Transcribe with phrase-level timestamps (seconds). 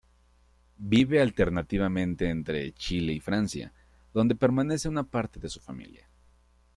[0.77, 3.71] Vive alternativamente entre Chile y Francia,
[4.15, 6.07] donde permanece una parte de su familia.